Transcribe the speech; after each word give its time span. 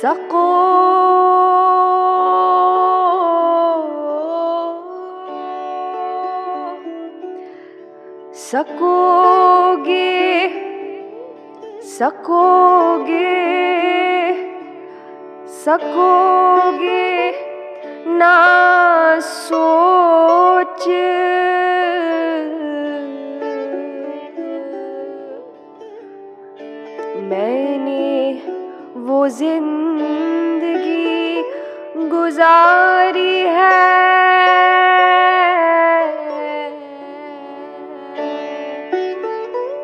सको। 0.00 0.46
सकोगे। 8.34 9.98
सकोगे। 11.82 13.18
सकोगे। 15.64 17.30
ना 18.06 18.36
सोच। 19.20 20.88
मैंने 27.30 28.32
वो 29.00 29.28
ज़िंदगी 29.28 29.79
गुजारी 32.30 33.38
है। 33.44 33.78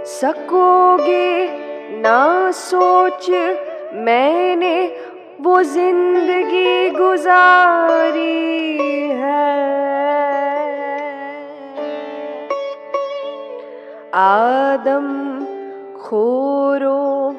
सकोगे 0.07 1.31
ना 2.01 2.51
सोच 2.51 3.31
मैंने, 4.07 4.77
वो 5.41 5.63
ज़िंदगी 5.63 6.91
गुजारी 6.91 8.31
है। 9.23 9.43
आदम 14.15 15.09
खोरों 15.99 17.33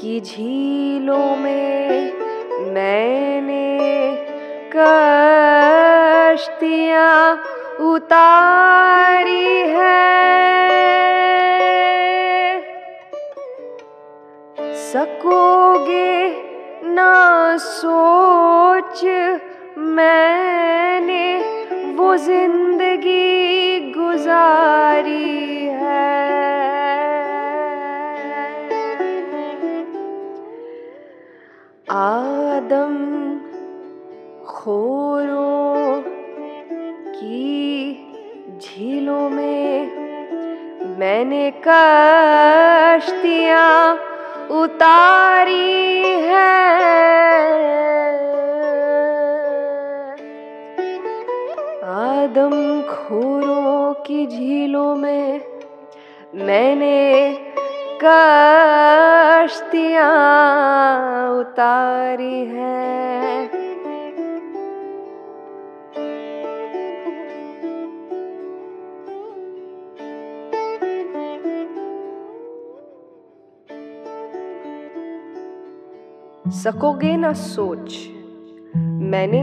की 0.00 0.20
झीलों 0.20 1.36
में 1.36 2.12
मैंने 2.74 3.33
कश्तियाँ 4.76 6.54
उतारी 7.90 9.48
है। 9.74 10.02
सकोगे 14.84 16.18
ना 16.94 17.14
सोच 17.56 19.00
मैंने 19.78 21.26
वो 21.96 22.08
ज़िंदगी 22.26 23.30
गुजारी 23.96 25.53
खोरों 34.64 36.00
की 37.16 37.94
झीलों 38.58 39.28
में 39.30 39.86
मैंने 40.98 41.50
कश्तियाँ 41.68 42.94
उतारी 44.50 46.00
है। 46.20 46.46
आदम 51.84 52.56
खोरों 52.82 53.92
की 54.06 54.26
झीलों 54.26 54.94
में 54.96 55.40
मैंने 56.34 57.02
कश्तियाँ 58.04 58.48
उतारी 61.40 62.38
हैं। 62.46 63.53
सकोगे 76.48 77.16
ना 77.16 77.32
सोच। 77.32 78.08
मैंने 78.76 79.42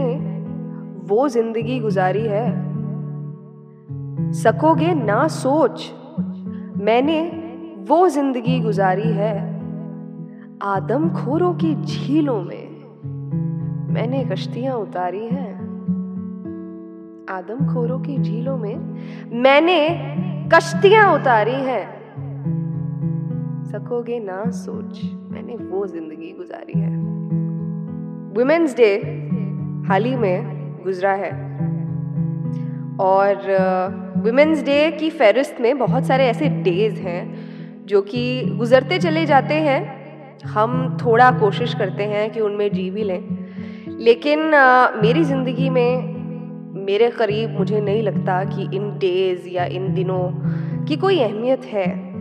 वो 1.06 1.28
ज़िंदगी 1.28 1.80
गुजारी 1.80 2.26
है। 2.26 2.72
सकोगे 4.32 4.94
ना 4.94 5.28
सोच। 5.28 5.92
मैंने 6.76 7.22
वो 7.88 8.08
ज़िंदगी 8.08 8.60
गुजारी 8.60 9.08
है। 9.08 9.52
आदम 10.62 11.08
खोरों 11.10 11.54
की 11.54 11.74
झीलों 11.74 12.42
में 12.42 12.68
मैंने 13.92 14.24
कश्तियाँ 14.24 14.76
उतारी 14.76 15.26
हैं। 15.26 15.54
आदम 17.30 17.74
खोरों 17.74 18.00
की 18.00 18.18
झीलों 18.18 18.56
में 18.56 18.76
मैंने 19.32 19.88
कश्तियाँ 20.54 21.14
उतारी 21.14 21.54
हैं। 21.54 22.01
सकोगे 23.64 24.18
ना 24.18 24.50
सोच। 24.50 25.00
मैंने 25.30 25.56
वो 25.56 25.86
ज़िंदगी 25.86 26.32
गुजारी 26.32 26.80
है। 26.80 26.96
वुमेन्स 28.34 28.76
डे 28.76 28.94
हाल 29.88 30.04
ही 30.04 30.16
में 30.16 30.62
गुजरा 30.84 31.12
है। 31.12 31.52
और 33.00 33.36
वुमेन्स 34.16 34.62
डे 34.62 34.90
की 34.90 35.10
फहरिस्त 35.10 35.56
में 35.60 35.78
बहुत 35.78 36.04
सारे 36.04 36.26
ऐसे 36.26 36.48
डेज़ 36.48 36.94
हैं 36.94 37.34
जो 37.86 38.02
कि 38.02 38.44
गुजरते 38.46 38.98
चले 38.98 39.26
जाते 39.26 39.54
हैं। 39.54 40.02
हम 40.46 40.96
थोड़ा 41.04 41.30
कोशिश 41.30 41.74
करते 41.74 42.02
हैं 42.02 42.30
कि 42.30 42.40
उनमें 42.40 42.72
जी 42.72 42.90
भी 42.90 43.04
लें। 43.04 43.22
लेकिन 43.98 44.54
आ, 44.54 44.88
मेरी 44.90 45.24
ज़िंदगी 45.24 45.70
में 45.70 46.12
मेरे 46.84 47.10
करीब 47.10 47.50
मुझे 47.50 47.80
नहीं 47.80 48.02
लगता 48.02 48.44
कि 48.44 48.76
इन 48.76 48.98
डेज़ 48.98 49.48
या 49.48 49.64
इन 49.64 49.94
दिनों 49.94 50.30
की 50.84 50.96
कोई 50.96 51.20
अहमियत 51.20 51.64
है। 51.64 52.11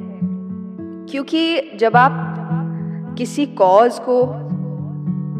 क्योंकि 1.11 1.77
जब 1.77 1.95
आप 1.97 3.15
किसी 3.17 3.45
कॉज 3.45 3.99
को 3.99 4.17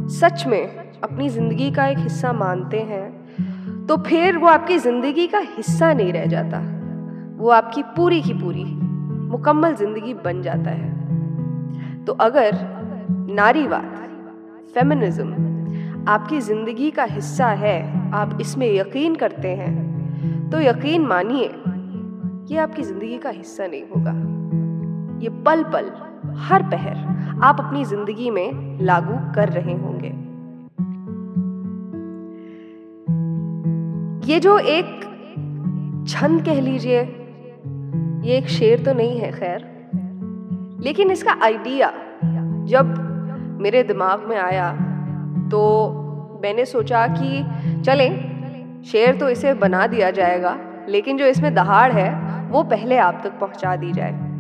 सच 0.09 0.45
में 0.47 0.63
अपनी 1.03 1.29
ज़िंदगी 1.29 1.71
का 1.71 1.85
एक 1.87 1.97
हिस्सा 1.97 2.33
मानते 2.33 2.79
हैं 2.81 3.85
तो 3.87 3.97
फिर 4.03 4.37
वो 4.37 4.47
आपकी 4.47 4.77
ज़िंदगी 4.79 5.27
का 5.27 5.39
हिस्सा 5.57 5.91
नहीं 5.93 6.11
रह 6.13 6.25
जाता। 6.25 6.59
वो 7.37 7.49
आपकी 7.49 7.83
पूरी 7.95 8.21
की 8.21 8.33
पूरी, 8.33 8.63
मुकम्मल 9.31 9.75
ज़िंदगी 9.75 10.13
बन 10.15 10.41
जाता 10.41 10.71
है। 10.71 12.05
तो 12.05 12.13
अगर 12.21 12.57
नारीवाद 13.31 14.69
फेमिनिज्म 14.75 16.05
आपकी 16.07 16.39
ज़िंदगी 16.41 16.91
का 16.91 17.03
हिस्सा 17.05 17.47
है, 17.47 18.11
आप 18.13 18.37
इसमें 18.41 18.67
यकीन 18.67 19.15
करते 19.15 19.47
हैं 19.55 20.49
तो 20.51 20.61
यकीन 20.61 21.05
मानिए, 21.07 21.47
ये 22.51 22.57
आपकी 22.59 22.83
ज़िंदगी 22.83 23.17
का 23.17 23.29
हिस्सा 23.31 23.67
नहीं 23.67 23.83
होगा। 23.85 24.13
ये 25.21 25.29
पल 25.45 25.63
पल, 25.63 25.91
हर 26.39 26.63
पहर 26.63 27.39
आप 27.43 27.59
अपनी 27.59 27.83
ज़िंदगी 27.85 28.29
में 28.29 28.79
लागू 28.81 29.17
कर 29.35 29.49
रहे 29.49 29.73
होंगे। 29.73 30.09
ये 34.23 34.39
जो 34.39 34.57
एक 34.57 34.99
छंद 36.09 36.43
कह 36.45 36.61
लीजिए, 36.61 37.01
ये 38.23 38.37
एक 38.37 38.47
शेर 38.49 38.83
तो 38.85 38.93
नहीं 38.93 39.19
है, 39.19 39.31
खैर। 39.31 39.69
लेकिन 40.83 41.11
इसका 41.11 41.37
आइडिया 41.43 41.91
जब 42.67 42.95
मेरे 43.61 43.83
दिमाग 43.83 44.25
में 44.29 44.37
आया 44.37 44.71
तो 45.51 45.61
मैंने 46.43 46.65
सोचा 46.65 47.05
कि 47.09 47.81
चलें, 47.83 48.81
शेर 48.83 49.15
तो 49.15 49.29
इसे 49.29 49.53
बना 49.55 49.85
दिया 49.87 50.11
जाएगा, 50.11 50.57
लेकिन 50.89 51.17
जो 51.17 51.25
इसमें 51.25 51.53
दहाड़ 51.53 51.91
है, 51.91 52.09
वो 52.49 52.63
पहले 52.65 52.97
आप 52.99 53.21
तक 53.23 53.39
पहुँचा 53.39 53.75
दी 53.75 53.91
जाए। 53.91 54.30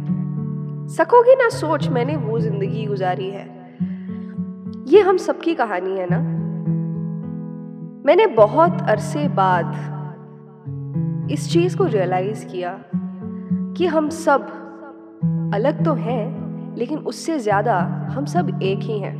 सकोगे 0.89 1.35
ना 1.35 1.49
सोच, 1.49 1.87
मैंने 1.87 2.15
वो 2.15 2.39
ज़िंदगी 2.39 2.85
गुजारी 2.85 3.29
है। 3.29 3.45
ये 4.87 5.01
हम 5.01 5.17
सबकी 5.17 5.55
कहानी 5.55 5.99
है 5.99 6.07
ना? 6.09 6.19
मैंने 8.05 8.27
बहुत 8.27 8.81
अरसे 8.81 9.27
बाद 9.27 9.73
इस 11.31 11.51
चीज़ 11.53 11.77
को 11.77 11.85
रियलाइज़ 11.85 12.45
किया 12.45 12.83
कि 13.77 13.85
हम 13.85 14.09
सब 14.09 14.47
अलग 15.53 15.85
तो 15.85 15.93
हैं, 15.93 16.75
लेकिन 16.75 16.97
उससे 16.97 17.39
ज़्यादा 17.39 17.77
हम 18.11 18.25
सब 18.25 18.59
एक 18.63 18.79
ही 18.79 18.99
हैं 18.99 19.15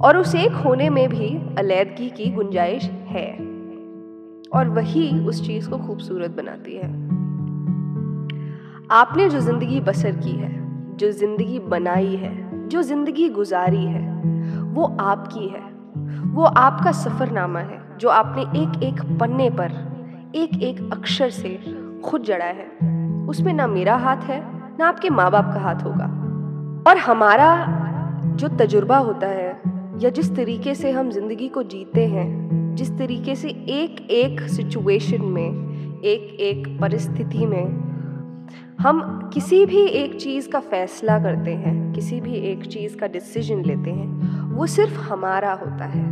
और 0.00 0.16
उस 0.16 0.34
एक 0.34 0.52
होने 0.52 0.90
में 0.90 1.08
भी 1.08 1.28
अलीदगी 1.58 2.10
की 2.10 2.30
गुंजाइश 2.30 2.84
है 2.84 3.30
और 4.52 4.68
वही 4.68 5.08
उस 5.26 5.46
चीज़ 5.46 5.70
को 5.70 5.78
खूबसूरत 5.78 6.30
बनाती 6.30 6.76
है। 6.76 6.88
आपने 8.90 9.28
जो 9.28 9.40
ज़िंदगी 9.40 9.80
बसर 9.80 10.12
की 10.12 10.30
है 10.30 10.57
जो 10.98 11.10
ज़िंदगी 11.12 11.58
बनाई 11.58 12.16
है, 12.16 12.68
जो 12.68 12.82
ज़िंदगी 12.82 13.28
गुजारी 13.28 13.84
है, 13.84 14.22
वो 14.74 14.96
आपकी 15.00 15.48
है। 15.48 15.60
वो 16.34 16.44
आपका 16.44 16.92
सफ़रनामा 16.92 17.60
है, 17.60 17.98
जो 17.98 18.08
आपने 18.08 18.42
एक 18.42 18.82
एक 18.82 19.02
पन्ने 19.20 19.50
पर 19.50 19.70
एक 20.36 20.62
एक 20.62 20.92
अक्षर 20.92 21.30
से 21.30 21.58
खुद 22.04 22.22
जड़ा 22.22 22.44
है। 22.44 22.66
उसमें 23.26 23.52
ना 23.52 23.66
मेरा 23.66 23.96
हाथ 23.96 24.16
है, 24.16 24.42
ना 24.78 24.88
आपके 24.88 25.10
माँ 25.10 25.30
बाप 25.30 25.44
का 25.44 25.60
हाथ 25.60 25.74
होगा। 25.74 26.04
और 26.90 26.96
हमारा 26.96 27.66
जो 28.34 28.48
तजुर्बा 28.48 28.98
होता 28.98 29.26
है, 29.26 29.62
या 29.98 30.10
जिस 30.10 30.36
तरीके 30.36 30.74
से 30.74 30.90
हम 30.90 31.10
ज़िंदगी 31.10 31.48
को 31.48 31.62
जीते 31.62 32.06
हैं, 32.06 32.74
जिस 32.74 32.98
तरीके 32.98 33.34
से 33.34 33.48
एक 33.48 34.10
एक 34.10 34.40
सिचुएशन 34.40 35.22
में 35.22 35.48
एक 36.04 36.40
एक 36.40 36.80
परिस्थिति 36.80 37.46
में 37.46 37.87
हम 38.78 39.30
किसी 39.34 39.66
भी 39.66 39.80
एक 39.80 40.14
चीज़ 40.20 40.48
का 40.48 40.60
फैसला 40.60 41.18
करते 41.18 41.50
हैं, 41.50 41.92
किसी 41.92 42.20
भी 42.20 42.34
एक 42.34 42.64
चीज़ 42.64 42.96
का 42.96 43.06
डिसीज़न 43.06 43.64
लेते 43.64 43.90
हैं, 43.90 44.52
वो 44.54 44.66
सिर्फ़ 44.66 44.98
हमारा 45.00 45.52
होता 45.52 45.84
है। 45.84 46.04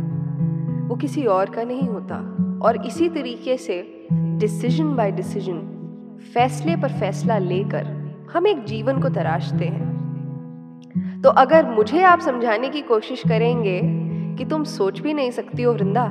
वो 0.87 0.95
किसी 0.95 1.23
और 1.25 1.49
का 1.49 1.63
नहीं 1.63 1.87
होता। 1.87 2.15
और 2.63 2.85
इसी 2.85 3.09
तरीके 3.09 3.57
से 3.57 4.07
डिसीज़न 4.13 4.95
बाय 4.95 5.11
डिसीज़न 5.11 5.59
फैसले 6.33 6.75
पर 6.75 6.99
फैसला 6.99 7.37
लेकर 7.37 7.85
हम 8.33 8.47
एक 8.47 8.63
जीवन 8.65 9.01
को 9.01 9.09
तराशते 9.09 9.65
हैं। 9.65 11.21
तो 11.21 11.29
अगर 11.29 11.69
मुझे 11.69 12.03
आप 12.03 12.19
समझाने 12.19 12.69
की 12.69 12.81
कोशिश 12.81 13.23
करेंगे 13.27 13.81
कि 14.37 14.45
तुम 14.45 14.63
सोच 14.63 14.99
भी 14.99 15.13
नहीं 15.13 15.31
सकती 15.31 15.63
हो 15.63 15.73
वृंदा 15.73 16.09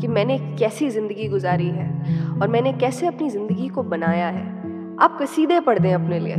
कि 0.00 0.08
मैंने 0.08 0.38
कैसी 0.38 0.90
ज़िंदगी 0.90 1.28
गुजारी 1.28 1.68
है 1.68 1.90
और 2.40 2.48
मैंने 2.48 2.72
कैसे 2.72 3.06
अपनी 3.06 3.30
ज़िंदगी 3.30 3.68
को 3.68 3.82
बनाया 3.82 4.28
है 4.28 4.57
आप 5.00 5.18
कसीदे 5.22 5.60
पढ़ 5.60 5.78
दें 5.78 5.94
अपने 5.94 6.18
लिए। 6.18 6.36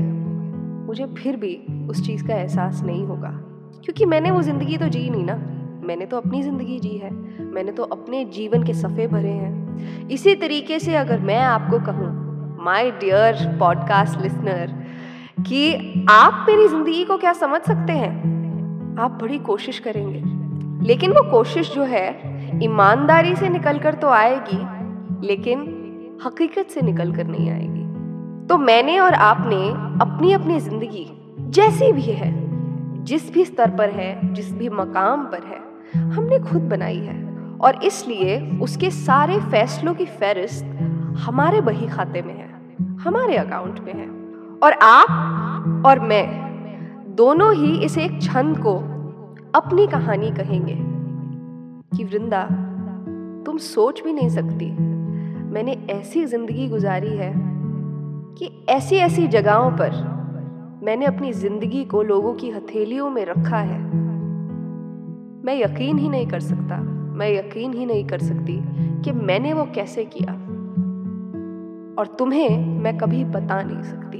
मुझे 0.88 1.06
फिर 1.06 1.35
भी 1.35 1.88
उस 1.89 2.06
चीज़ 2.06 2.27
का 2.27 2.35
एहसास 2.35 2.81
नहीं 2.83 3.06
होगा। 3.06 3.29
क्योंकि 3.83 4.06
मैंने 4.06 4.31
वो 4.31 4.41
ज़िंदगी 4.41 4.77
तो 4.77 4.88
जी 4.88 5.09
नहीं 5.09 5.23
ना। 5.23 5.35
मैंने 5.88 6.06
तो 6.06 6.17
अपनी 6.17 6.44
ज़िंदगी 6.44 6.79
जी 6.79 6.97
है। 6.97 7.11
मैंने 7.45 7.71
तो 7.71 7.83
अपने 7.83 8.25
जीवन 8.25 8.63
के 8.63 8.73
सफ़े 8.73 9.07
भरे 9.07 9.31
हैं। 9.31 10.07
इसी 10.07 10.35
तरीके 10.35 10.79
से 10.79 10.95
अगर 10.95 11.19
मैं 11.19 11.39
आपको 11.39 11.79
कहूँ 11.79 12.09
माई 12.63 12.91
डियर 12.91 13.57
पॉडकास्ट 13.59 14.21
लिसनर 14.21 14.75
कि 15.47 15.73
आप 16.09 16.45
मेरी 16.50 16.67
ज़िंदगी 16.67 17.06
को 17.06 17.17
क्या 17.17 17.33
समझ 17.33 17.61
सकते 17.61 17.94
हैं? 17.94 18.11
आप 19.00 19.11
बड़ी 19.11 19.39
कोशिश 19.39 19.79
करेंगे। 19.79 20.21
लेकिन 20.88 21.11
वो 21.11 21.31
कोशिश 21.31 21.73
जो 21.73 21.83
है, 21.83 22.07
ईमानदारी 22.63 23.35
से 23.35 23.50
निकल 23.50 23.79
कर 23.79 23.94
तो 23.94 24.07
आएगी, 24.07 24.61
लेकिन 25.27 25.59
हकीकत 26.25 26.67
से 26.69 26.81
निकल 26.81 27.11
कर 27.11 27.27
नहीं 27.27 27.50
आएगी। 27.50 27.79
तो 28.50 28.57
मैंने 28.57 29.00
और 29.00 29.13
आपने 29.13 29.69
अपनी 30.01 30.31
अपनी 30.34 30.60
ज़िंदगी 30.60 31.06
जैसी 31.40 31.92
भी 31.92 32.01
है, 32.01 32.31
जिस 33.04 33.34
भी 33.34 33.46
स्तर 33.46 33.69
पर 33.69 33.90
है, 33.90 34.34
जिस 34.34 34.54
भी 34.54 34.69
मकाम 34.69 35.25
पर 35.25 35.44
है, 35.44 35.60
हमने 36.12 36.40
खुद 36.40 36.62
बनाई 36.62 36.98
है। 36.98 37.34
और 37.62 37.84
इसलिए 37.84 38.60
उसके 38.62 38.90
सारे 38.90 39.40
फैसलों 39.40 39.94
की 39.94 40.06
फहरिस्त 40.06 40.66
हमारे 41.19 41.62
बही 41.62 41.88
खाते 41.88 42.22
में 42.22 42.34
है, 42.34 42.50
हमारे 42.98 43.38
अकाउंट 43.38 43.80
में 43.80 43.94
है। 43.94 44.07
और 44.63 44.74
आप 44.74 45.84
और 45.86 46.00
मैं 46.00 46.25
दोनों 47.16 47.56
ही 47.56 47.86
इस 47.86 47.98
एक 47.98 48.22
छंद 48.22 48.57
को 48.57 48.75
अपनी 49.56 49.88
कहानी 49.88 50.31
कहेंगे 50.31 50.78
कि, 51.98 52.04
वृंदा, 52.04 52.44
तुम 53.45 53.57
सोच 53.57 54.04
भी 54.04 54.13
नहीं 54.13 54.30
सकती, 54.30 54.72
मैंने 55.52 55.78
ऐसी 55.90 56.25
ज़िंदगी 56.25 56.68
गुजारी 56.68 57.18
है 57.18 57.49
कि 58.38 58.66
ऐसी 58.70 58.96
ऐसी 58.96 59.28
जगहों 59.28 59.72
पर 59.72 60.20
मैंने 60.84 61.06
अपनी 61.06 61.34
ज़िंदगी 61.34 61.86
को 61.86 62.04
लोगों 62.04 62.34
की 62.34 62.50
हथेलियों 62.50 63.10
में 63.10 63.26
रखा 63.26 63.58
है। 63.58 63.80
मैं 65.46 65.60
यकीन 65.62 65.98
ही 65.98 66.10
नहीं 66.10 66.28
कर 66.28 66.40
सकता, 66.40 66.78
मैं 67.14 67.34
यकीन 67.34 67.74
ही 67.74 67.86
नहीं 67.86 68.08
कर 68.08 68.20
सकती 68.20 68.60
कि 69.02 69.12
मैंने 69.12 69.54
वो 69.54 69.68
कैसे 69.76 70.06
किया। 70.06 70.34
और 72.00 72.16
तुम्हें 72.20 72.66
मैं 72.66 72.98
कभी 72.98 73.26
बता 73.26 73.62
नहीं 73.62 73.84
सकती। 73.84 74.20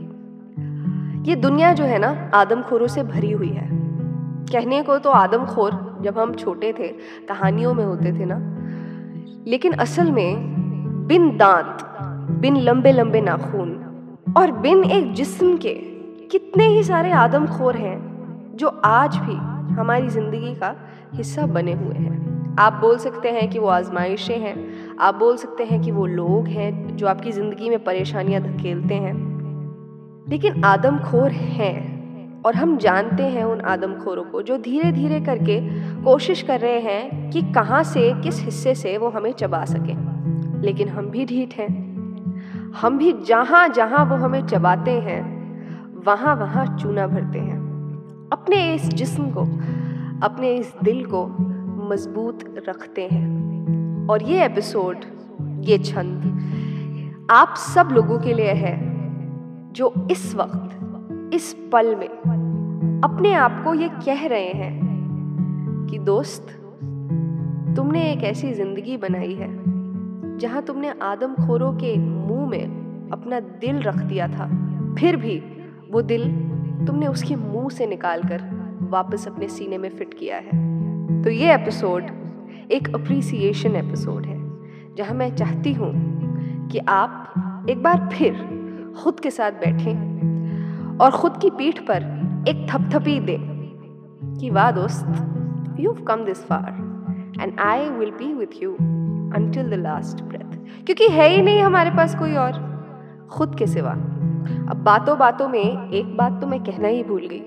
ये 1.30 1.36
दुनिया 1.36 1.74
जो 1.74 1.84
है 1.84 2.00
ना, 2.00 2.32
आदमखोरों 2.34 2.88
से 2.88 3.04
भरी 3.04 3.32
हुई 3.32 3.50
है। 3.50 3.70
कहने 4.52 4.82
को 4.82 4.98
तो 4.98 5.10
आदमखोर, 5.10 5.98
जब 6.02 6.20
हम 6.20 6.34
छोटे 6.34 6.74
थे, 6.74 6.88
कहानियों 7.28 7.74
में 7.74 7.86
होते 7.86 8.20
थे 8.20 8.26
ना। 8.26 8.40
लेकिन 9.48 9.74
असल 9.74 10.12
में, 10.12 10.54
बिन 11.08 11.38
दांत, 11.38 11.78
बिन 12.32 12.58
लंबे 12.58 12.92
लंबे 12.92 13.22
नाखून 13.22 13.89
और 14.38 14.52
बिन 14.52 14.84
एक 14.84 15.14
जिस्म 15.14 15.58
के 15.58 15.74
कितने 16.32 16.68
ही 16.68 16.84
सारे 16.84 17.12
आदमखोर 17.12 17.76
हैं 17.76 18.58
जो 18.58 18.68
आज 18.86 19.16
भी 19.18 19.36
हमारी 19.76 20.10
ज़िंदगी 20.10 20.54
का 20.56 20.76
हिस्सा 21.14 21.46
बने 21.46 21.74
हुए 21.74 21.96
हैं। 21.96 22.56
आप 22.60 22.74
बोल 22.74 22.98
सकते 22.98 23.30
हैं 23.30 23.50
कि 23.50 23.60
वो 23.60 23.68
आजमाइशें 23.68 24.38
हैं, 24.38 24.98
आप 24.98 25.16
बोल 25.16 25.38
सकते 25.38 25.64
हैं 25.64 25.82
कि 25.82 25.92
वो 25.92 26.06
लोग 26.06 26.48
हैं 26.48 26.98
जो 26.98 27.08
आपकी 27.08 27.32
ज़िंदगी 27.32 27.70
में 27.70 27.84
परेशानियाँ 27.84 28.42
धकेलते 28.42 28.96
हैं। 28.96 29.14
लेकिन 30.30 30.64
आदमखोर 30.64 31.32
हैं 31.32 32.42
और 32.44 32.56
हम 32.56 32.78
जानते 32.78 33.24
हैं 33.24 33.44
उन 33.44 33.62
आदमखोरों 33.62 34.24
को 34.24 34.42
जो 34.42 34.58
धीरे 34.58 34.92
धीरे 34.92 35.20
करके 35.20 35.60
कोशिश 36.04 36.42
कर 36.42 36.60
रहे 36.60 36.80
हैं 36.80 37.32
कि 37.32 37.42
कहाँ 37.42 37.84
से, 37.84 38.14
किस 38.24 38.44
हिस्से 38.44 38.76
से 38.76 38.98
वो 38.98 39.10
हमें 39.10 39.32
चबा 39.32 39.66
सकें। 39.66 40.62
लेकिन 40.62 40.90
हम 40.90 41.10
भी 41.10 41.26
ढीठ 41.26 41.54
हैं। 41.54 41.89
हम 42.76 42.98
भी 42.98 43.14
जहाँ 43.14 43.70
जहाँ 43.70 44.06
वो 44.06 44.16
हमें 44.16 44.48
चबाते 44.48 44.92
हैं, 44.92 45.22
वहाँ 46.06 46.36
वहाँ 46.36 46.78
चूना 46.78 47.08
भरते 47.08 47.40
हैं। 47.40 47.60
अपने 48.34 48.76
इस 48.76 48.88
जिस्म 48.88 49.32
को, 49.32 49.42
अपने 50.28 50.56
इस 50.56 50.74
दिल 50.84 51.06
को 51.06 51.28
मज़बूत 51.90 52.64
रखते 52.70 53.10
हैं। 53.12 53.40
और 54.08 54.24
ये 54.24 54.46
एपिसोड, 54.46 54.98
ये 55.60 55.78
छंद 55.78 56.30
आप 57.32 57.54
सब 57.58 57.90
लोगों 57.92 58.20
के 58.20 58.34
लिए 58.34 58.52
है, 58.52 58.80
जो 59.74 59.94
इस 60.12 60.36
वक्त, 60.36 60.70
इस 61.34 61.70
पल 61.74 61.96
में 61.96 62.08
अपने 63.04 63.34
आप 63.34 63.62
को 63.64 63.74
ये 63.74 63.90
कह 63.90 64.28
रहे 64.28 64.52
हैं 64.52 64.80
कि, 65.92 66.00
दोस्त, 66.00 66.48
तुमने 67.76 68.12
एक 68.12 68.24
ऐसी 68.24 68.54
ज़िंदगी 68.54 68.98
बनाई 68.98 69.34
है 69.34 69.59
जहाँ 70.40 70.62
तुमने 70.62 70.94
आदमखोरों 71.02 71.72
के 71.74 71.98
मुँह 71.98 72.50
में 72.50 73.10
अपना 73.12 73.40
दिल 73.40 73.82
रख 73.82 73.96
दिया 73.96 74.28
था, 74.28 74.46
फिर 75.00 75.16
भी 75.16 75.42
वो 75.92 76.02
दिल 76.02 76.24
तुमने 76.88 77.08
उसके 77.08 77.36
मुँह 77.36 77.70
से 77.70 77.86
निकालकर 77.88 78.44
वापस 78.82 79.28
अपने 79.28 79.48
सीने 79.48 79.78
में 79.78 79.90
फिट 79.90 80.14
किया 80.14 80.38
है। 80.38 81.24
तो 81.24 81.30
ये 81.30 81.54
एपिसोड 81.54 82.04
एक 82.72 82.94
अप्रिसिएशन 82.96 83.76
एपिसोड 83.76 84.26
है, 84.26 84.38
जहाँ 84.96 85.16
मैं 85.16 85.36
चाहती 85.36 85.74
हूँ 85.74 85.92
कि 86.70 86.80
आप 86.80 87.66
एक 87.70 87.84
बार 87.84 88.10
फिर 88.14 88.34
खुद 88.98 89.20
के 89.20 89.32
साथ 89.32 89.52
बैठें 89.52 90.98
और 90.98 91.12
खुद 91.12 91.38
की 91.42 91.50
पीठ 91.50 91.80
पर 91.80 92.04
एक 92.48 92.66
थपथपी 92.70 93.20
दे 93.20 93.38
कि, 94.40 94.50
वाह 94.50 94.72
दोस्त 94.72 95.76
you 95.80 95.94
come 96.08 96.26
this 96.26 96.46
far 96.46 96.72
and 97.42 97.60
I 97.60 97.90
will 97.90 98.12
be 98.12 98.34
with 98.34 98.64
you 98.64 98.76
until 99.36 99.72
the 99.72 99.74
last 99.74 100.24
breath 100.24 100.60
क्योंकि 100.86 101.08
है 101.08 101.30
ही 101.30 101.42
नहीं 101.42 101.62
हमारे 101.62 101.92
पास 101.92 102.16
कोई 102.16 102.36
और। 102.36 102.70
खुद 103.32 103.56
के 103.56 103.68
सिवा। 103.68 103.92
अब 104.70 104.82
बातों 104.86 105.18
बातों 105.18 105.48
में 105.48 105.92
एक 105.92 106.18
बात 106.18 106.42
तो 106.42 106.48
मैं 106.48 106.64
कहना 106.64 106.88
ही 106.88 107.04
भूल 107.04 107.30
गई। 107.32 107.40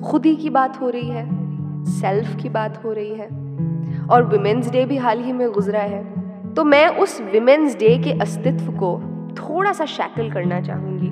खुद 0.00 0.26
ही 0.26 0.36
की 0.36 0.50
बात 0.50 0.80
हो 0.80 0.88
रही 0.88 1.08
है। 1.08 1.28
सेल्फ 1.84 2.36
की 2.36 2.48
बात 2.48 2.84
हो 2.84 2.92
रही 2.92 3.14
है। 3.14 3.26
और 4.10 4.22
वुमेन्स 4.22 4.70
डे 4.70 4.84
भी 4.84 4.96
हाल 4.96 5.18
ही 5.20 5.32
में 5.32 5.52
गुजरा 5.52 5.80
है। 5.80 6.20
तो 6.54 6.64
मैं 6.64 6.88
उस 6.88 7.20
विमेंस 7.32 7.78
डे 7.78 7.98
के 7.98 8.12
अस्तित्व 8.12 8.72
को 8.72 9.00
थोड़ा 9.32 9.72
सा 9.72 9.84
शैकल 9.84 10.30
करना 10.30 10.60
चाहूँगी। 10.60 11.10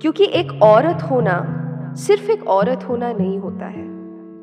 क्योंकि 0.00 0.24
एक 0.24 0.62
औरत 0.62 1.02
होना 1.02 1.56
सिर्फ़ 1.96 2.30
एक 2.30 2.46
औरत 2.46 2.86
होना 2.88 3.12
नहीं 3.12 3.38
होता 3.38 3.66
है। 3.66 3.99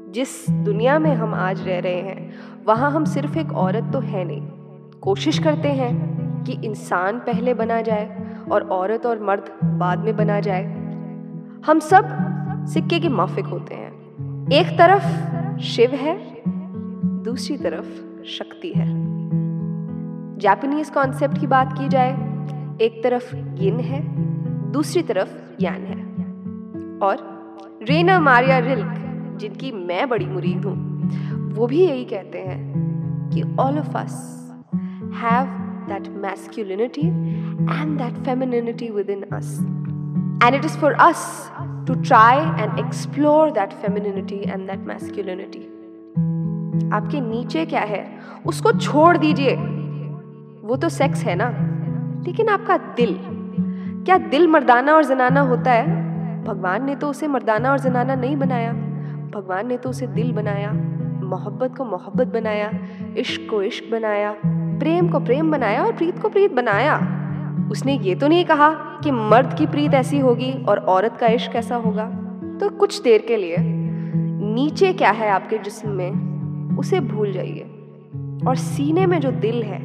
जिस 0.08 0.50
दुनिया 0.50 1.00
में 1.00 1.16
हम 1.16 1.34
आज 1.34 1.68
रह 1.68 1.80
रहे 1.80 2.02
हैं, 2.02 2.32
वहाँ 2.66 2.92
हम 2.92 3.06
सिर्फ़ 3.06 3.40
एक 3.40 3.52
औरत 3.52 3.94
तो 3.94 4.00
है 4.00 4.24
नहीं। 4.24 4.48
कोशिश 5.02 5.40
करते 5.40 5.68
हैं 5.68 6.18
कि 6.44 6.54
इंसान 6.64 7.20
पहले 7.20 7.54
बना 7.54 7.82
जाए 7.82 8.28
और 8.52 8.70
औरत 8.70 9.06
और 9.06 9.24
मर्द 9.24 9.46
बाद 9.64 10.00
में 10.00 10.16
बना 10.16 10.40
जाए। 10.40 10.64
हम 11.66 11.80
सब 11.80 12.08
सिक्के 12.66 13.00
के 13.00 13.10
माफिक 13.10 13.46
होते 13.46 13.76
हैं। 13.76 13.92
एक 14.52 14.68
तरफ़ 14.78 15.38
शिव 15.60 15.90
है, 15.90 16.42
दूसरी 17.24 17.58
तरफ़ 17.58 18.24
शक्ति 18.24 18.74
है। 18.76 18.88
जापानीज 20.38 20.90
कॉन्सेप्ट 20.90 21.38
की 21.38 21.48
बात 21.48 21.74
की 21.78 21.90
जाए, 21.90 22.12
एक 22.82 23.02
तरफ़ 23.04 23.36
यिन 23.36 23.80
है, 23.80 24.04
दूसरी 24.72 25.02
तरफ़ 25.02 25.62
यान 25.62 25.82
है। 25.82 26.04
और 27.00 27.38
रेना 27.84 28.20
मारिया 28.20 28.58
रिल्क 28.58 29.04
जिनकी 29.38 29.72
मैं 29.72 30.10
बड़ी 30.10 30.26
मुरीद 30.26 30.66
हूँ। 30.66 30.76
वो 31.54 31.68
भी 31.68 31.82
यही 31.86 32.06
कहते 32.06 32.38
हैं 32.38 33.30
कि 33.34 33.42
all 33.60 33.80
of 33.80 33.98
us 33.98 34.14
have 35.14 35.46
that 35.90 36.08
masculinity 36.10 37.08
and 37.82 37.98
that 37.98 38.14
feminity 38.14 38.90
within 39.10 39.24
us 39.34 39.60
and 40.46 40.56
it 40.56 40.66
is 40.66 40.78
for 40.78 40.94
us 40.94 41.52
to 41.88 41.94
try 41.94 42.38
and 42.38 42.80
explore 42.80 43.52
that 43.52 43.74
feminity 43.74 44.36
and 44.36 44.70
that 44.70 44.80
masculinity 44.80 45.74
आपके 46.94 47.22
नीचे 47.22 47.66
क्या 47.66 47.82
है? 47.82 48.20
उसको 48.46 48.72
छोड़ 48.72 49.18
दीजिए। 49.18 49.56
वो 50.68 50.76
तो 50.76 50.90
सेक्स 50.90 51.24
है 51.24 51.36
ना? 51.36 51.50
लेकिन 52.26 52.50
आपका 52.50 52.78
दिल? 52.78 53.20
क्या 54.06 54.18
दिल 54.18 54.48
मर्दाना 54.48 54.96
और 54.96 55.06
जनाना 55.06 55.42
होता 55.42 55.72
है? 55.72 55.86
भगवान 56.44 56.86
ने 56.86 56.96
तो 56.96 57.10
उसे 57.10 57.28
मर्दाना 57.28 57.72
और 57.72 57.80
जनाना 57.80 58.16
नहीं 58.16 58.36
बनाया। 58.36 58.72
भगवान 59.34 59.68
ने 59.68 59.78
तो 59.78 59.90
उसे 59.90 60.08
दिल 60.08 60.32
बनाया, 60.32 60.72
मोहब्बत 61.24 61.76
को 61.78 61.86
मोहब्बत 61.86 62.28
बनाया, 62.28 62.72
इश्क 63.18 63.48
को 63.50 63.62
इश्क 63.62 63.92
बनाया, 63.92 64.36
प्रेम 64.46 65.10
को 65.10 65.20
प्रेम 65.20 65.52
बनाया 65.52 65.84
और 65.84 65.94
प्रीत 65.94 66.20
को 66.20 66.30
प्रीत 66.30 66.54
बनाया। 66.54 67.14
उसने 67.72 67.98
ये 67.98 68.16
तो 68.16 68.28
नहीं 68.28 68.46
कहा 68.46 68.70
कि 68.74 69.12
मर्द 69.12 69.54
की 69.54 69.66
प्रीत 69.66 69.94
ऐसी 69.94 70.20
होगी 70.20 70.66
और 70.70 70.78
औरत 70.78 71.18
का 71.20 71.28
इश्क 71.28 71.56
ऐसा 71.56 71.76
होगा। 71.76 72.06
तो 72.60 72.70
कुछ 72.70 73.02
देर 73.02 73.22
के 73.28 73.38
लिए, 73.38 73.56
नीचे 74.54 74.94
क्या 74.94 75.12
है 75.12 75.30
आपके 75.30 75.58
जिस्म 75.58 75.90
में? 75.90 76.12
उसे 76.78 77.00
भूल 77.00 77.32
जाइए। 77.32 77.62
और 78.48 78.56
सीने 78.56 79.06
में 79.06 79.20
जो 79.20 79.32
दिल 79.32 79.64
है, 79.64 79.80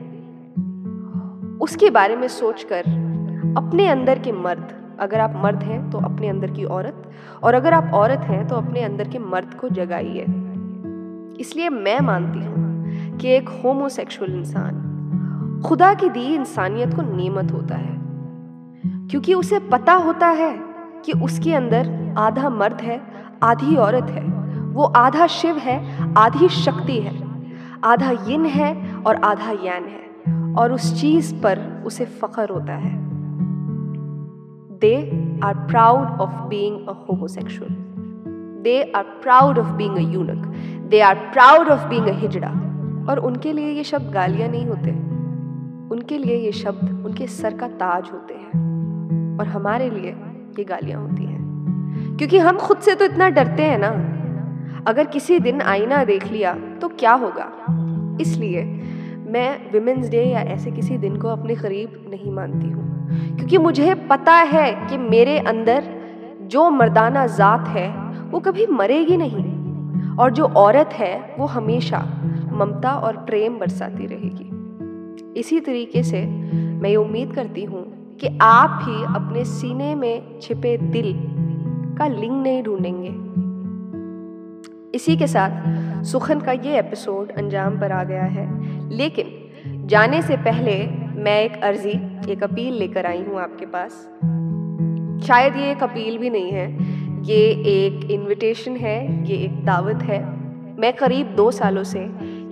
उसके 1.58 1.90
बारे 1.90 2.16
में 2.16 2.28
सोचकर, 2.28 2.80
अपने 3.58 3.88
अंदर 3.88 4.18
के 4.18 4.32
मर्द, 4.32 4.68
अगर 5.00 5.20
आप 5.20 5.32
मर्द 5.36 5.62
हैं 5.62 5.90
तो 5.90 5.98
अपने 5.98 6.28
अंदर 6.28 6.50
की 6.50 6.64
औरत 6.64 7.01
और 7.44 7.54
अगर 7.54 7.72
आप 7.72 7.90
औरत 7.94 8.18
हैं 8.18 8.48
तो 8.48 8.54
अपने 8.54 8.80
अंदर 8.80 9.08
के 9.08 9.18
मर्द 9.18 9.54
को 9.54 9.68
जगाइए। 9.68 10.26
इसलिए 11.40 11.68
मैं 11.68 12.00
मानती 12.00 12.38
हूँ 12.38 12.62
कि 13.18 13.28
एक 13.28 13.48
होमोसेक्सुअल 13.48 14.34
इंसान, 14.34 14.88
खुदा 15.66 15.94
की 15.94 16.08
दी 16.08 16.34
इंसानियत 16.34 16.94
को 16.94 17.16
नियमत 17.16 17.52
होता 17.52 17.74
है। 17.74 18.02
क्योंकि 18.86 19.34
उसे 19.34 19.58
पता 19.58 19.92
होता 19.92 20.26
है 20.26 20.58
कि 21.04 21.12
उसके 21.12 21.54
अंदर 21.54 22.14
आधा 22.18 22.50
मर्द 22.50 22.80
है, 22.80 23.02
आधी 23.42 23.76
औरत 23.76 24.04
है। 24.04 24.22
वो 24.60 24.84
आधा 24.84 25.26
शिव 25.26 25.58
है, 25.58 26.04
आधी 26.16 26.48
शक्ति 26.48 27.00
है। 27.00 27.22
आधा 27.84 28.10
यिन 28.10 28.46
है 28.46 28.96
और 28.96 29.16
आधा 29.16 29.50
यान 29.50 29.84
है। 29.84 30.02
और 30.54 30.72
उस 30.72 31.00
चीज़ 31.00 31.34
पर 31.34 31.82
उसे 31.86 32.04
फख्र 32.04 32.48
होता 32.50 32.72
है। 32.72 33.11
They 34.82 35.12
are 35.42 35.54
proud 35.66 36.20
of 36.20 36.30
being 36.48 36.84
a 36.88 36.92
homosexual. 36.92 37.70
They 38.62 38.90
are 38.92 39.04
proud 39.20 39.58
of 39.58 39.76
being 39.76 39.96
a 39.96 40.00
eunuch. 40.02 40.44
They 40.88 41.02
are 41.02 41.14
proud 41.32 41.68
of 41.68 41.88
being 41.88 42.08
a 42.08 42.14
hijra. 42.22 42.50
और 43.08 43.18
उनके 43.18 43.52
लिए 43.52 43.70
ये 43.72 43.84
शब्द 43.84 44.10
गालियाँ 44.12 44.48
नहीं 44.48 44.66
होते 44.66 44.90
उनके 45.94 46.18
लिए 46.18 46.36
ये 46.36 46.52
शब्द, 46.52 47.04
उनके 47.06 47.26
सर 47.26 47.56
का 47.58 47.68
ताज 47.78 48.10
होते 48.10 48.34
हैं 48.34 49.38
और 49.40 49.46
हमारे 49.46 49.88
लिए 49.90 50.10
ये 50.58 50.64
गालियाँ 50.64 51.00
होती 51.00 51.24
हैं 51.24 52.16
क्योंकि 52.18 52.38
हम 52.38 52.58
खुद 52.58 52.78
से 52.78 52.94
तो 52.94 53.04
इतना 53.04 53.28
डरते 53.28 53.62
हैं 53.62 53.78
ना 53.78 53.90
अगर 54.86 55.06
किसी 55.06 55.38
दिन 55.38 55.60
आईना 55.60 56.04
देख 56.04 56.26
लिया 56.26 56.54
तो 56.82 56.88
क्या 56.88 57.12
होगा 57.24 57.50
इसलिए 58.20 58.62
मैं 59.32 59.72
विमेंस 59.72 60.08
डे 60.08 60.24
या 60.24 60.40
ऐसे 60.40 60.70
किसी 60.70 60.98
दिन 60.98 61.16
को 61.16 61.28
अपने 61.28 61.54
करीब 61.54 62.06
नहीं 62.10 62.32
मानती 62.32 62.70
हूँ। 62.70 63.08
क्योंकि 63.36 63.58
मुझे 63.58 63.94
पता 63.94 64.32
है 64.32 64.88
कि 64.88 64.96
मेरे 64.98 65.38
अंदर 65.38 65.84
जो 66.42 66.70
मर्दाना 66.70 67.26
ज़ात 67.26 67.68
है, 67.68 67.88
वो 68.30 68.40
कभी 68.40 68.66
मरेगी 68.66 69.16
नहीं। 69.16 69.62
और 70.16 70.30
जो 70.30 70.44
औरत 70.44 70.90
है, 70.92 71.36
वो 71.38 71.46
हमेशा 71.46 71.98
ममता 72.52 72.90
और 72.90 73.16
प्रेम 73.16 73.58
बरसाती 73.58 74.06
रहेगी। 74.06 74.50
इसी 75.40 75.60
तरीके 75.60 76.02
से 76.02 76.26
मैं 76.56 76.90
ये 76.90 76.96
उम्मीद 76.96 77.32
करती 77.32 77.64
हूँ 77.64 78.16
कि 78.20 78.38
आप 78.42 78.78
ही 78.82 79.04
अपने 79.04 79.44
सीने 79.44 79.94
में 79.94 80.40
छिपे 80.42 80.76
दिल 80.76 81.14
का 81.98 82.06
लिंग 82.06 82.42
नहीं 82.42 82.62
ढूंढेंगे। 82.62 83.32
इसी 84.94 85.16
के 85.16 85.26
साथ 85.26 85.50
सुखन 86.04 86.40
का 86.40 86.52
ये 86.52 86.78
एपिसोड 86.78 87.32
अंजाम 87.32 87.80
पर 87.80 87.92
आ 87.92 88.04
गया 88.04 88.22
है। 88.22 88.46
लेकिन 88.88 89.86
जाने 89.86 90.22
से 90.22 90.36
पहले 90.36 90.86
मैं 91.22 91.42
एक 91.44 91.62
अर्जी, 91.62 92.32
एक 92.32 92.42
अपील 92.42 92.74
लेकर 92.74 93.06
आई 93.06 93.22
हूँ 93.22 93.40
आपके 93.40 93.66
पास। 93.66 93.92
शायद 95.26 95.56
ये 95.56 95.70
एक 95.70 95.82
अपील 95.82 96.18
भी 96.18 96.30
नहीं 96.30 96.50
है। 96.50 96.72
ये 97.22 97.40
एक 97.66 98.10
इनविटेशन 98.10 98.76
है, 98.76 99.26
ये 99.30 99.36
एक 99.36 99.64
दावत 99.64 100.02
है। 100.02 100.20
मैं 100.80 100.92
करीब 100.92 101.34
दो 101.34 101.50
सालों 101.50 101.84
से 101.84 101.98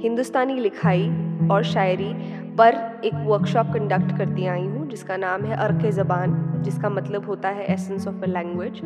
हिंदुस्तानी 0.03 0.55
लिखाई 0.55 1.09
और 1.51 1.63
शायरी 1.65 2.13
पर 2.57 3.01
एक 3.05 3.15
वर्कशॉप 3.15 3.67
कंडक्ट 3.67 4.19
करती 4.19 4.47
आई 4.47 4.67
हूँ, 4.67 4.89
जिसका 4.89 5.17
नाम 5.17 5.45
है 5.45 5.57
अर्क 5.57 5.87
ज़बान, 5.87 6.63
जिसका 6.63 6.91
मतलब 6.91 7.27
होता 7.27 7.49
है 7.49 7.65
एसेंस 7.65 8.09
ऑफ़ 8.09 8.23
अ 8.23 8.27
लैंग्वेज 8.27 8.81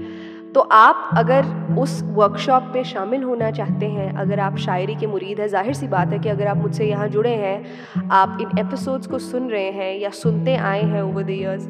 तो 0.54 0.61
आप 0.73 1.11
अगर 1.18 1.46
उस 1.78 2.02
वर्कशॉप 2.06 2.70
पे 2.75 2.82
शामिल 2.84 3.23
होना 3.23 3.50
चाहते 3.50 3.87
हैं, 3.87 4.12
अगर 4.14 4.40
आप 4.40 4.56
शायरी 4.58 4.94
के 4.94 5.06
मुरीद 5.06 5.40
हैं, 5.40 5.49
ज़ाहिर 5.49 5.75
सी 5.75 5.88
बात 5.88 6.12
है 6.12 6.18
कि 6.18 6.28
अगर 6.28 6.46
आप 6.46 6.56
मुझसे 6.56 6.84
यहाँ 6.84 7.08
जुड़े 7.08 7.34
हैं, 7.37 8.08
आप 8.11 8.38
इन 8.40 8.58
एपिसोड्स 8.58 9.06
को 9.06 9.18
सुन 9.20 9.49
रहे 9.50 9.70
हैं 9.70 9.99
या 10.00 10.11
सुनते 10.11 10.56
आए 10.56 10.82
हैं 10.82 11.02
ओवर 11.02 11.23
द 11.23 11.30
ईयर्स 11.30 11.66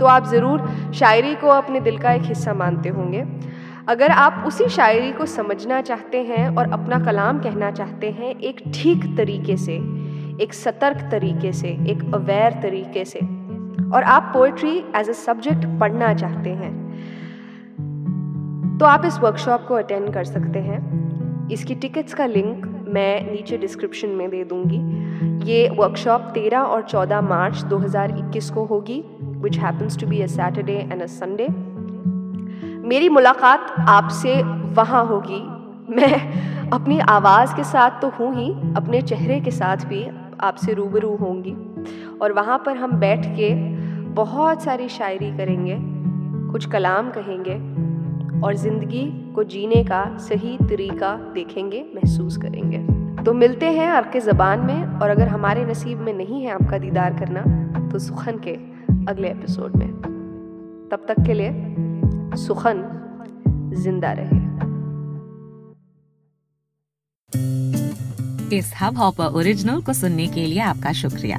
तो 0.00 0.06
आप 0.06 0.26
ज़रूर 0.26 0.62
शायरी 0.94 1.34
को 1.34 1.48
अपने 1.48 1.80
दिल 1.80 1.98
का 1.98 2.12
एक 2.12 2.22
हिस्सा 2.22 2.52
मानते 2.54 2.88
होंगे। 2.88 3.24
अगर 3.88 4.10
आप 4.10 4.44
उसी 4.46 4.68
शायरी 4.68 5.12
को 5.12 5.26
समझना 5.26 5.80
चाहते 5.80 6.22
हैं 6.24 6.48
और 6.56 6.72
अपना 6.72 6.98
कलाम 6.98 7.38
कहना 7.40 7.70
चाहते 7.70 8.10
हैं, 8.10 8.30
एक 8.30 8.62
ठीक 8.74 9.04
तरीके 9.16 9.56
से, 9.56 9.74
एक 10.42 10.54
सतर्क 10.54 11.08
तरीके 11.10 11.52
से, 11.52 11.68
एक 11.90 12.04
अवेयर 12.14 12.60
तरीके 12.62 13.04
से, 13.04 13.18
और 13.94 14.02
आप 14.04 14.30
पोइट्री 14.34 14.76
एज 14.96 15.08
अ 15.08 15.12
सब्जेक्ट 15.14 15.66
पढ़ना 15.80 16.12
चाहते 16.14 16.50
हैं 16.50 16.80
तो 18.80 18.86
आप 18.86 19.04
इस 19.04 19.18
वर्कशॉप 19.18 19.66
को 19.68 19.74
अटेंड 19.74 20.12
कर 20.14 20.24
सकते 20.24 20.58
हैं। 20.58 21.48
इसकी 21.48 21.74
टिकट्स 21.74 22.14
का 22.14 22.26
लिंक 22.26 22.66
मैं 22.88 23.32
नीचे 23.32 23.58
डिस्क्रिप्शन 23.58 24.08
में 24.08 24.30
दे 24.30 24.44
दूँगी। 24.44 25.50
ये 25.50 25.68
वर्कशॉप 25.68 26.32
13 26.34 26.58
और 26.58 26.82
14 26.82 27.20
मार्च 27.20 27.62
2021 27.64 28.50
को 28.50 28.64
होगी 28.64 29.02
which 29.20 29.58
happens 29.58 29.98
to 29.98 30.06
be 30.06 30.20
a 30.22 30.26
Saturday 30.26 30.76
and 30.92 31.02
a 31.02 31.06
Sunday 31.06 31.48
मेरी 32.88 33.08
मुलाकात 33.08 33.74
आपसे 33.88 34.42
वहाँ 34.72 35.04
होगी। 35.06 35.40
मैं 35.96 36.70
अपनी 36.70 36.98
आवाज़ 36.98 37.54
के 37.56 37.64
साथ 37.64 38.00
तो 38.00 38.08
हूँ 38.08 38.34
ही, 38.34 38.52
अपने 38.76 39.02
चेहरे 39.02 39.40
के 39.40 39.50
साथ 39.50 39.76
भी 39.76 40.06
आपसे 40.40 40.72
रूबरू 40.72 41.16
होंगी। 41.16 41.54
और 42.18 42.32
वहाँ 42.32 42.62
पर 42.66 42.76
हम 42.76 42.92
बैठ 42.92 43.26
के 43.26 43.54
बहुत 44.14 44.62
सारी 44.62 44.88
शायरी 44.88 45.30
करेंगे, 45.36 45.76
कुछ 46.52 46.66
कलाम 46.66 47.10
कहेंगे। 47.10 47.82
और 48.40 48.56
ज़िंदगी 48.56 49.04
को 49.34 49.44
जीने 49.44 49.82
का 49.84 50.04
सही 50.18 50.56
तरीका 50.60 51.14
देखेंगे, 51.34 51.84
महसूस 51.94 52.36
करेंगे। 52.36 52.78
तो 53.24 53.32
मिलते 53.32 53.66
हैं 53.70 53.88
आपके 53.88 54.20
ज़बान 54.20 54.60
में 54.60 55.00
और 55.00 55.10
अगर 55.10 55.28
हमारे 55.28 55.64
नसीब 55.64 55.98
में 55.98 56.12
नहीं 56.12 56.42
है 56.42 56.50
आपका 56.50 56.78
दीदार 56.78 57.18
करना 57.18 57.42
तो 57.92 57.98
सुखन 57.98 58.38
के 58.46 58.54
अगले 59.10 59.28
एपिसोड 59.28 59.76
में। 59.76 59.88
तब 60.90 61.04
तक 61.08 61.24
के 61.26 61.34
लिए 61.34 61.50
सुखन 62.36 62.84
ज़िंदा 63.74 64.12
रहे। 64.12 64.40
इस 68.56 68.72
हब 68.80 68.96
हॉपर 68.98 69.34
ओरिजिनल 69.38 69.80
को 69.82 69.92
सुनने 69.92 70.26
के 70.26 70.46
लिए 70.46 70.60
आपका 70.62 70.92
शुक्रिया। 70.92 71.38